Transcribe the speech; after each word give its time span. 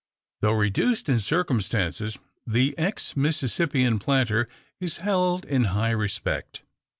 Though 0.39 0.53
reduced 0.53 1.07
in 1.09 1.19
circumstances, 1.19 2.17
the 2.47 2.75
ex 2.75 3.15
Mississippian 3.15 3.99
planter 3.99 4.47
is 4.79 4.97
held 4.97 5.45
in 5.45 5.65
high 5.75 5.91
respect. 5.91 6.63